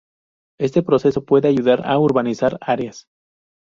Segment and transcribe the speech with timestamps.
[0.59, 3.05] Este proceso puede ayudar a urbanizar áreas.